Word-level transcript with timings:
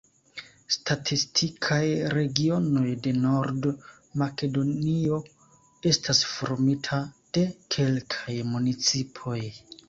Statistikaj 0.75 1.81
regionoj 2.13 2.85
de 3.07 3.13
Nord-Makedonio 3.25 5.19
estas 5.91 6.23
formita 6.31 7.01
de 7.39 7.45
kelkaj 7.77 8.41
municipoj. 8.57 9.39